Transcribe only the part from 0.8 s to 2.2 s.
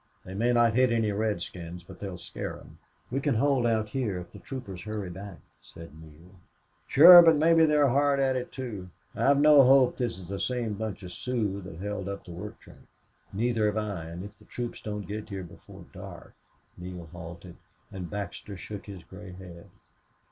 any redskins, but they'll